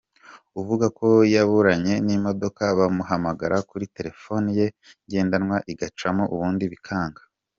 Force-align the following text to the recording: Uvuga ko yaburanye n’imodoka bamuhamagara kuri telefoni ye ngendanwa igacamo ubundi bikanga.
Uvuga 0.59 0.85
ko 0.97 1.07
yaburanye 1.33 1.93
n’imodoka 2.05 2.63
bamuhamagara 2.79 3.55
kuri 3.69 3.85
telefoni 3.95 4.49
ye 4.59 4.67
ngendanwa 5.05 5.57
igacamo 5.71 6.23
ubundi 6.33 6.65
bikanga. 6.73 7.21